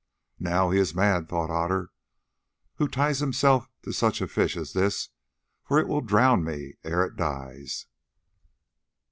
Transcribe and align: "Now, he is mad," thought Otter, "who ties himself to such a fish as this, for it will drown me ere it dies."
"Now, 0.39 0.71
he 0.71 0.79
is 0.79 0.95
mad," 0.95 1.29
thought 1.29 1.51
Otter, 1.51 1.91
"who 2.77 2.87
ties 2.87 3.19
himself 3.19 3.69
to 3.83 3.91
such 3.93 4.19
a 4.19 4.27
fish 4.27 4.57
as 4.57 4.73
this, 4.73 5.09
for 5.63 5.77
it 5.77 5.87
will 5.87 6.01
drown 6.01 6.43
me 6.43 6.73
ere 6.83 7.03
it 7.05 7.15
dies." 7.15 7.85